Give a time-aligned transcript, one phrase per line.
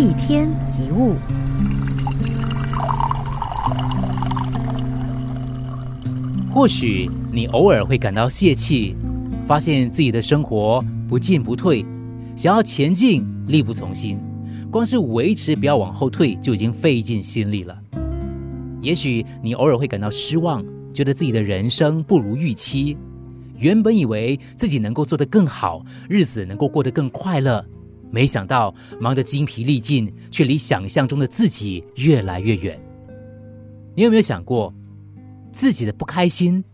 [0.00, 1.14] 一天一物，
[6.50, 8.96] 或许你偶尔会感到泄气，
[9.46, 11.84] 发现自己的生活不进不退，
[12.34, 14.18] 想要前进力不从心，
[14.70, 17.78] 光是维持不要往后退就已经费尽心力了。
[18.80, 20.64] 也许你偶尔会感到失望，
[20.94, 22.96] 觉得自己的人生不如预期，
[23.58, 27.62] 原本以为自己能够做得更好，日子能够过得更快乐。
[28.10, 32.80] 没想到忙得精疲力尽，却离想象中的自己越来越远。
[33.94, 34.72] 你有没有想过，
[35.52, 36.64] 自己的不开心，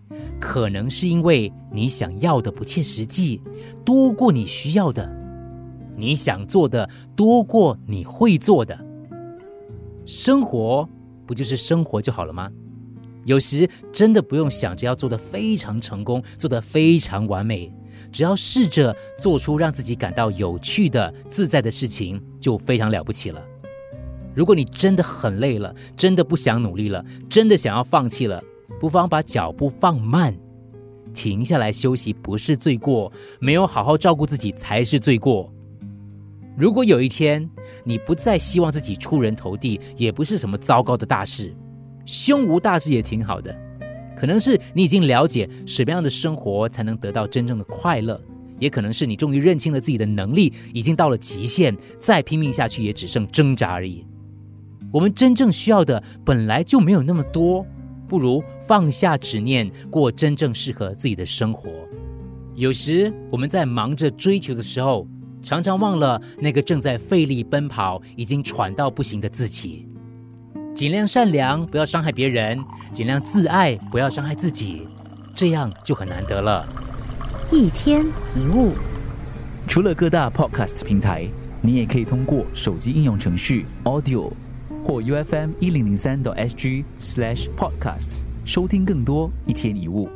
[0.40, 3.40] 可能是因为你想要的不切实际，
[3.84, 5.08] 多过你需要的；
[5.96, 8.78] 你想做的多过你会做的。
[10.04, 10.88] 生活
[11.26, 12.50] 不就是生活就好了吗？
[13.26, 17.70] 有时真的不用想着要做的非常成功，做的非常完美。
[18.12, 23.44] 只要试着做出让自己感到有趣的、自在的事情，就非常了不起了。
[24.32, 28.40] 如果你真的很累了，真的不想努力了，真的想要放弃了，
[28.80, 30.38] 不妨把脚步放慢，
[31.12, 35.52] 停下来休息，不是罪过；没有好好照顾自己才是罪过。
[36.56, 37.50] 如果有一天
[37.82, 41.52] 你不再希望自己出人头地，也不是什么糟糕的大事，
[42.06, 43.54] 胸无大志也挺好的。
[44.16, 48.18] 可能是你已经了解什么样的生活才能得到真正的快乐，
[48.58, 54.06] 也可能是你终于认清了自己的能力已经到了极限，再拼命下去也只剩挣扎而已。
[54.90, 57.66] 我们真正需要的本来就没有那么多，
[58.08, 61.68] 不如放下执念，过真正适合自己的生活。
[62.54, 65.06] 有时我们在忙着追求的时候，
[65.42, 69.86] 常常忘了那个正在费力奔跑、已经喘到不行的自己。
[70.76, 72.58] 尽量善良，不要伤害别人；
[72.92, 74.86] 尽量自爱，不要伤害自己，
[75.34, 76.68] 这样就很难得了。
[77.50, 78.04] 一天
[78.36, 78.74] 一物，
[79.66, 81.26] 除了各大 podcast 平台，
[81.62, 84.30] 你也可以通过手机应用程序 Audio
[84.84, 90.10] 或 U F M 一零零三 SG slash podcasts 收听更多一天一物。